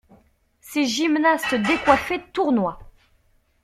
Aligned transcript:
Ces 0.61 0.85
gymnastes 0.87 1.53
décoiffés 1.53 2.23
tournoient. 2.33 2.79